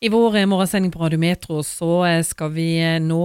I 0.00 0.08
vår 0.08 0.36
eh, 0.36 0.46
morgensending 0.48 0.88
på 0.94 1.02
Radio 1.02 1.18
Metro 1.20 1.58
så 1.60 2.06
eh, 2.08 2.22
skal 2.24 2.54
vi 2.54 2.78
eh, 2.80 2.94
nå 3.04 3.18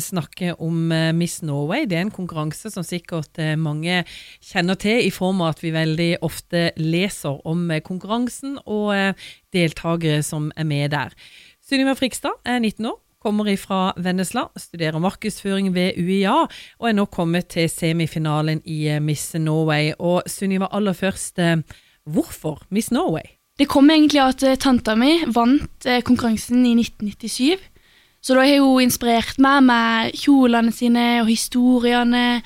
snakke 0.00 0.54
om 0.64 0.88
Miss 1.12 1.42
Norway. 1.44 1.84
Det 1.84 1.98
er 1.98 2.06
en 2.06 2.12
konkurranse 2.14 2.72
som 2.72 2.86
sikkert 2.88 3.36
mange 3.60 3.98
kjenner 4.40 4.80
til, 4.80 5.02
i 5.04 5.12
form 5.12 5.44
av 5.44 5.52
at 5.52 5.60
vi 5.60 5.74
veldig 5.76 6.08
ofte 6.24 6.70
leser 6.80 7.36
om 7.44 7.68
konkurransen 7.84 8.56
og 8.64 8.96
deltakere 9.52 10.24
som 10.24 10.48
er 10.56 10.64
med 10.64 10.96
der. 10.96 11.12
Sunniva 11.60 11.92
Frikstad 11.98 12.40
er 12.48 12.62
19 12.64 12.88
år, 12.94 12.96
kommer 13.20 13.52
fra 13.60 13.92
Vennesla, 14.00 14.48
studerer 14.56 15.02
markedsføring 15.04 15.74
ved 15.76 16.00
UiA 16.00 16.46
og 16.46 16.88
er 16.88 16.96
nå 16.96 17.10
kommet 17.12 17.52
til 17.58 17.68
semifinalen 17.68 18.64
i 18.64 18.86
Miss 19.04 19.34
Norway. 19.36 19.92
Og 20.00 20.24
Sunniva, 20.32 20.72
aller 20.72 20.96
først, 20.96 21.44
hvorfor 22.08 22.64
Miss 22.72 22.88
Norway? 22.88 23.35
Det 23.56 23.68
kom 23.72 23.88
egentlig 23.88 24.20
av 24.20 24.34
at 24.34 24.44
eh, 24.44 24.58
tanta 24.60 24.94
mi 24.98 25.14
vant 25.32 25.86
eh, 25.88 26.02
konkurransen 26.04 26.60
i 26.68 26.74
1997. 26.76 27.56
Så 28.20 28.34
da 28.36 28.44
har 28.44 28.60
hun 28.60 28.84
inspirert 28.84 29.38
meg 29.40 29.62
med 29.64 30.16
kjolene 30.18 30.74
sine 30.74 31.04
og 31.22 31.30
historiene. 31.30 32.42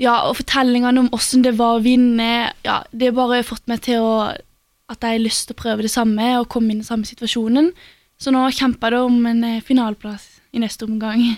Ja, 0.00 0.22
og 0.28 0.38
fortellingene 0.40 1.04
om 1.04 1.12
åssen 1.14 1.44
det 1.44 1.56
var 1.58 1.76
å 1.76 1.84
vinne. 1.84 2.54
Ja, 2.64 2.80
det 2.92 3.10
har 3.10 3.18
bare 3.18 3.44
fått 3.46 3.66
meg 3.70 3.84
til 3.84 4.00
å, 4.00 4.14
at 4.90 5.04
jeg 5.04 5.18
har 5.18 5.24
lyst 5.26 5.48
til 5.48 5.58
å 5.58 5.60
prøve 5.60 5.84
det 5.84 5.92
samme 5.92 6.32
og 6.40 6.48
komme 6.52 6.72
inn 6.72 6.80
i 6.80 6.84
den 6.84 6.88
samme 6.88 7.08
situasjonen. 7.08 7.72
Så 8.16 8.32
nå 8.32 8.46
kjemper 8.54 8.96
jeg 8.96 9.10
om 9.10 9.24
en 9.28 9.44
eh, 9.50 9.62
finaleplass 9.66 10.28
i 10.54 10.62
neste 10.62 10.88
omgang. 10.88 11.34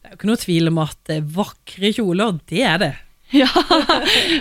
Det 0.00 0.08
er 0.08 0.14
jo 0.14 0.20
ikke 0.20 0.30
noe 0.30 0.40
tvil 0.40 0.70
om 0.70 0.84
at 0.86 1.16
vakre 1.36 1.90
kjoler, 1.98 2.38
det 2.48 2.64
er 2.64 2.80
det. 2.80 2.94
Ja, 3.34 3.50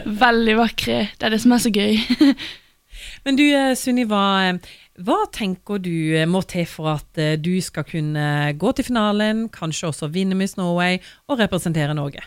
veldig 0.06 0.54
vakre. 0.60 1.08
Det 1.18 1.26
er 1.26 1.34
det 1.34 1.40
som 1.42 1.56
er 1.56 1.64
så 1.64 1.72
gøy. 1.74 1.98
Men 3.26 3.40
du 3.40 3.46
eh, 3.50 3.74
Sunniva, 3.74 4.22
eh, 4.46 4.76
hva 5.02 5.24
tenker 5.34 5.82
du 5.82 6.14
eh, 6.14 6.28
må 6.30 6.44
til 6.46 6.68
for 6.70 6.92
at 6.94 7.22
du 7.42 7.56
skal 7.64 7.88
kunne 7.90 8.54
gå 8.54 8.74
til 8.78 8.86
finalen, 8.86 9.48
kanskje 9.50 9.90
også 9.90 10.12
vinne 10.14 10.38
Miss 10.38 10.58
Norway 10.60 11.00
og 11.28 11.42
representere 11.42 11.98
Norge? 11.98 12.22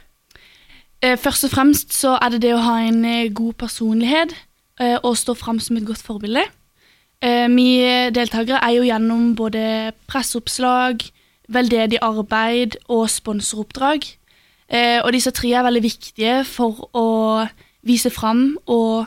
Først 0.99 1.45
og 1.47 1.53
fremst 1.53 1.93
så 1.95 2.17
er 2.19 2.33
det 2.35 2.41
det 2.43 2.57
å 2.57 2.63
ha 2.65 2.81
en 2.83 3.05
god 3.31 3.53
personlighet 3.61 4.33
og 5.07 5.13
stå 5.15 5.37
fram 5.39 5.61
som 5.63 5.77
et 5.79 5.85
godt 5.87 6.03
forbilde. 6.03 6.43
Vi 7.55 7.69
deltakere 8.11 8.59
er 8.59 8.73
jo 8.75 8.89
gjennom 8.89 9.29
både 9.39 9.93
presseoppslag, 10.11 11.05
veldedig 11.55 12.01
arbeid 12.03 12.81
og 12.91 13.05
sponsoroppdrag. 13.15 14.09
Og 15.05 15.13
disse 15.15 15.31
tre 15.39 15.53
er 15.55 15.69
veldig 15.69 15.85
viktige 15.87 16.35
for 16.51 16.91
å 16.91 17.07
vise 17.87 18.11
fram 18.11 18.57
og 18.67 19.07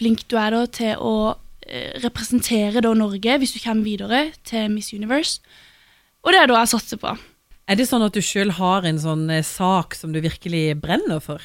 flink 0.00 0.26
du 0.32 0.38
er 0.40 0.56
da 0.56 0.64
til 0.72 0.96
å 0.96 1.14
eh, 1.66 1.92
representere 2.02 2.82
da 2.84 2.94
Norge 2.96 3.38
hvis 3.40 3.54
du 3.56 3.60
kommer 3.62 3.86
videre 3.86 4.30
til 4.48 4.72
Miss 4.72 4.94
Universe. 4.96 5.38
Og 6.24 6.32
det 6.34 6.42
er 6.42 6.50
da 6.50 6.62
jeg 6.62 6.72
satser 6.74 7.00
på. 7.00 7.14
Er 7.70 7.78
det 7.78 7.86
sånn 7.86 8.02
at 8.02 8.16
du 8.16 8.22
sjøl 8.24 8.56
har 8.56 8.86
en 8.88 9.00
sånn 9.00 9.28
eh, 9.30 9.46
sak 9.46 9.94
som 9.98 10.14
du 10.14 10.20
virkelig 10.24 10.80
brenner 10.82 11.22
for? 11.22 11.44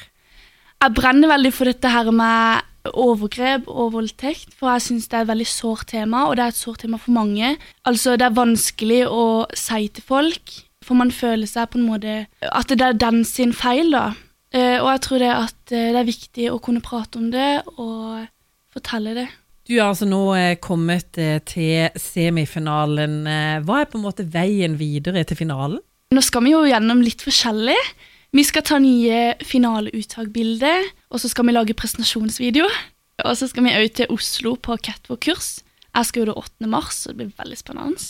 Jeg 0.82 0.92
brenner 0.96 1.30
veldig 1.30 1.52
for 1.56 1.70
dette 1.70 1.88
her 1.88 2.10
med 2.12 2.64
overgrep 2.86 3.66
og 3.70 3.94
voldtekt, 3.96 4.52
for 4.54 4.70
jeg 4.74 4.84
syns 4.84 5.08
det 5.10 5.18
er 5.18 5.24
et 5.24 5.30
veldig 5.30 5.48
sårt 5.50 5.88
tema, 5.90 6.26
og 6.26 6.36
det 6.36 6.44
er 6.44 6.52
et 6.52 6.58
sårt 6.58 6.84
tema 6.84 7.00
for 7.02 7.16
mange. 7.16 7.54
Altså, 7.88 8.14
det 8.18 8.28
er 8.28 8.36
vanskelig 8.36 9.00
å 9.08 9.24
si 9.56 9.88
til 9.88 10.06
folk, 10.06 10.52
for 10.84 10.98
man 10.98 11.10
føler 11.14 11.48
seg 11.50 11.72
på 11.72 11.80
en 11.80 11.88
måte 11.88 12.12
At 12.46 12.70
det 12.70 12.84
er 12.84 13.00
den 13.00 13.24
sin 13.26 13.54
feil, 13.56 13.90
da. 13.94 14.12
Eh, 14.54 14.78
og 14.78 14.90
jeg 14.92 15.02
tror 15.06 15.22
det 15.24 15.32
at 15.32 15.58
det 15.72 15.98
er 15.98 16.06
viktig 16.06 16.50
å 16.52 16.60
kunne 16.62 16.84
prate 16.84 17.18
om 17.18 17.32
det, 17.32 17.64
og 17.74 18.26
fortelle 18.76 19.16
det. 19.16 19.26
Du 19.66 19.74
har 19.80 19.90
altså 19.90 20.06
nå 20.06 20.22
kommet 20.62 21.18
eh, 21.18 21.40
til 21.42 21.88
semifinalen. 21.98 23.24
Eh, 23.26 23.56
hva 23.66 23.80
er 23.82 23.88
på 23.90 23.98
en 23.98 24.06
måte 24.06 24.26
veien 24.30 24.76
videre 24.78 25.24
til 25.26 25.40
finalen? 25.40 25.80
Nå 26.14 26.22
skal 26.22 26.44
vi 26.46 26.52
jo 26.52 26.62
gjennom 26.68 27.02
litt 27.02 27.24
forskjellig. 27.26 27.78
Vi 28.36 28.44
skal 28.46 28.62
ta 28.66 28.78
nye 28.82 29.34
finaleuttagbilder, 29.42 30.86
og 31.10 31.22
så 31.22 31.30
skal 31.32 31.48
vi 31.48 31.54
lage 31.56 31.74
presentasjonsvideo. 31.78 32.68
Og 33.24 33.38
så 33.38 33.48
skal 33.50 33.64
vi 33.64 33.74
òg 33.74 33.88
til 33.96 34.12
Oslo 34.12 34.54
på 34.60 34.76
catwalk-kurs. 34.86 35.56
Jeg 35.96 36.08
skal 36.08 36.22
jo 36.22 36.28
det 36.30 36.36
8. 36.36 36.70
mars, 36.70 37.00
så 37.02 37.10
det 37.10 37.22
blir 37.22 37.34
veldig 37.38 37.58
spennende. 37.58 38.06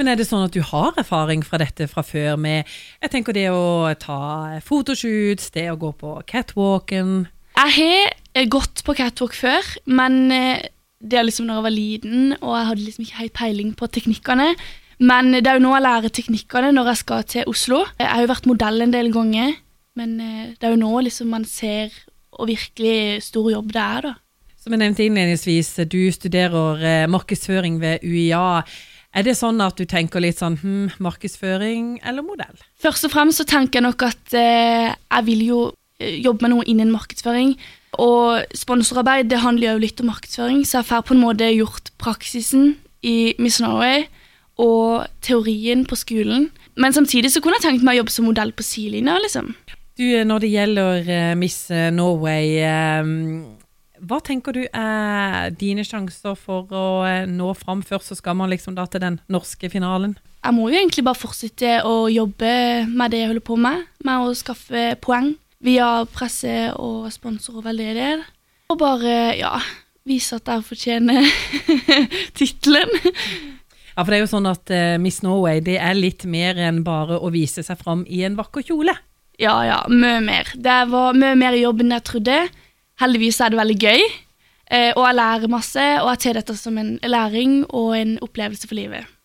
Men 0.00 0.08
er 0.08 0.16
det 0.16 0.24
sånn 0.24 0.46
at 0.46 0.54
du 0.56 0.62
har 0.64 0.96
erfaring 0.96 1.42
fra 1.44 1.60
dette 1.60 1.84
fra 1.90 2.00
før 2.06 2.38
med 2.40 2.64
jeg 3.02 3.12
tenker 3.12 3.36
det 3.36 3.50
å 3.52 3.92
ta 4.00 4.58
fotoshoots, 4.64 5.50
det 5.52 5.66
å 5.68 5.76
gå 5.76 5.92
på 6.00 6.14
catwalken? 6.30 7.26
Jeg 7.58 7.74
har 7.76 8.21
gått 8.52 8.84
på 8.86 8.94
catwalk 8.96 9.34
før, 9.36 9.66
men 9.86 10.22
eh, 10.32 10.68
det 11.02 11.18
er 11.18 11.26
liksom 11.26 11.48
når 11.48 11.58
jeg 11.58 11.66
var 11.66 11.74
liten, 11.74 12.22
og 12.40 12.54
jeg 12.56 12.68
hadde 12.68 12.86
liksom 12.86 13.04
ikke 13.06 13.20
helt 13.20 13.36
peiling 13.36 13.74
på 13.78 13.88
teknikkene. 13.90 14.52
Men 15.02 15.32
det 15.34 15.48
er 15.50 15.58
jo 15.58 15.64
nå 15.64 15.72
jeg 15.74 15.84
lærer 15.84 16.14
teknikkene 16.14 16.70
når 16.76 16.92
jeg 16.92 17.00
skal 17.00 17.24
til 17.26 17.50
Oslo. 17.50 17.82
Jeg 17.98 18.06
har 18.06 18.22
jo 18.22 18.30
vært 18.30 18.46
modell 18.46 18.84
en 18.84 18.94
del 18.94 19.10
ganger, 19.14 19.56
men 19.98 20.14
eh, 20.22 20.52
det 20.54 20.68
er 20.68 20.76
jo 20.76 20.82
nå 20.84 21.04
liksom 21.08 21.32
man 21.34 21.46
ser 21.48 21.92
og 22.32 22.48
virkelig 22.48 23.26
stor 23.26 23.50
jobb 23.52 23.74
det 23.74 23.82
er, 23.82 24.08
da. 24.08 24.14
Som 24.62 24.76
jeg 24.76 24.80
nevnte 24.84 25.02
innledningsvis, 25.04 25.74
du 25.90 26.00
studerer 26.14 26.84
eh, 26.86 27.10
markedsføring 27.10 27.80
ved 27.82 28.04
UiA. 28.06 28.62
Er 29.12 29.26
det 29.26 29.34
sånn 29.36 29.58
at 29.60 29.76
du 29.76 29.84
tenker 29.90 30.22
litt 30.22 30.38
sånn 30.38 30.54
hm, 30.60 30.94
markedsføring 31.02 31.96
eller 32.06 32.24
modell? 32.24 32.62
Først 32.80 33.08
og 33.08 33.12
fremst 33.12 33.42
så 33.42 33.48
tenker 33.48 33.80
jeg 33.80 33.88
nok 33.88 34.06
at 34.06 34.36
eh, 34.38 34.94
jeg 34.94 35.26
vil 35.26 35.42
jo 35.48 35.60
jobbe 35.98 36.46
med 36.46 36.54
noe 36.54 36.68
innen 36.70 36.94
markedsføring. 36.94 37.56
Og 38.00 38.56
sponsorarbeid 38.56 39.28
det 39.28 39.42
handler 39.42 39.74
jo 39.74 39.82
litt 39.82 40.00
om 40.00 40.08
markedsføring, 40.08 40.64
så 40.64 40.80
jeg 40.80 40.88
får 40.88 41.04
på 41.08 41.16
en 41.16 41.22
måte 41.22 41.50
gjort 41.52 41.92
praksisen 42.00 42.76
i 43.04 43.34
Miss 43.42 43.60
Norway 43.60 44.06
og 44.62 45.08
teorien 45.24 45.84
på 45.88 45.98
skolen. 45.98 46.48
Men 46.80 46.94
samtidig 46.96 47.32
så 47.32 47.42
kunne 47.42 47.58
jeg 47.60 47.66
tenkt 47.66 47.84
meg 47.84 47.98
å 47.98 48.02
jobbe 48.02 48.14
som 48.14 48.28
modell 48.28 48.54
på 48.56 48.64
sidelinja, 48.64 49.18
liksom. 49.20 49.52
Du, 50.00 50.06
når 50.24 50.44
det 50.44 50.52
gjelder 50.54 51.10
uh, 51.10 51.34
Miss 51.36 51.66
Norway, 51.92 52.62
um, 53.04 53.58
hva 54.08 54.22
tenker 54.24 54.56
du 54.56 54.62
er 54.64 55.52
dine 55.60 55.84
sjanser 55.84 56.38
for 56.38 56.72
å 56.72 56.86
nå 57.28 57.52
fram? 57.60 57.84
Først 57.84 58.14
så 58.14 58.16
skal 58.18 58.38
man 58.40 58.50
liksom 58.50 58.78
da 58.78 58.88
til 58.88 59.04
den 59.04 59.20
norske 59.28 59.68
finalen. 59.70 60.16
Jeg 60.42 60.56
må 60.56 60.70
jo 60.72 60.80
egentlig 60.80 61.04
bare 61.06 61.20
fortsette 61.20 61.76
å 61.86 62.08
jobbe 62.10 62.54
med 62.88 63.12
det 63.12 63.20
jeg 63.20 63.30
holder 63.30 63.46
på 63.46 63.58
med, 63.62 63.84
med 64.02 64.24
å 64.24 64.32
skaffe 64.34 64.88
poeng 65.04 65.34
via 65.62 65.88
presse 66.10 66.72
og 66.76 67.06
sponsor 67.14 67.60
og 67.60 67.66
veldedighet. 67.68 68.24
Og 68.72 68.78
bare, 68.80 69.34
ja, 69.38 69.56
vise 70.08 70.38
at 70.38 70.48
jeg 70.48 70.64
fortjener 70.66 71.26
tittelen. 72.38 72.90
Ja, 73.92 74.00
for 74.00 74.08
det 74.08 74.18
er 74.18 74.24
jo 74.24 74.32
sånn 74.32 74.48
at 74.48 74.72
uh, 74.72 74.96
Miss 75.02 75.20
Norway 75.24 75.60
det 75.64 75.76
er 75.76 75.96
litt 75.98 76.24
mer 76.24 76.56
enn 76.56 76.80
bare 76.86 77.18
å 77.20 77.30
vise 77.32 77.64
seg 77.64 77.80
fram 77.80 78.06
i 78.08 78.22
en 78.26 78.38
vakker 78.38 78.64
kjole. 78.70 78.94
Ja, 79.40 79.56
ja, 79.66 79.80
mye 79.92 80.20
mer. 80.24 80.48
Det 80.56 80.78
var 80.92 81.16
mye 81.18 81.36
mer 81.38 81.56
jobb 81.58 81.82
enn 81.84 81.96
jeg 81.96 82.06
trodde. 82.08 82.38
Heldigvis 83.02 83.40
er 83.42 83.52
det 83.52 83.60
veldig 83.60 83.78
gøy. 83.80 84.04
Uh, 84.72 84.92
og 84.96 85.02
jeg 85.04 85.18
lærer 85.18 85.52
masse, 85.52 85.88
og 86.00 86.08
jeg 86.14 86.22
tar 86.24 86.40
dette 86.40 86.56
som 86.56 86.78
en 86.80 86.94
læring 87.04 87.60
og 87.68 87.92
en 87.98 88.16
opplevelse 88.24 88.70
for 88.70 88.78
livet. 88.78 89.12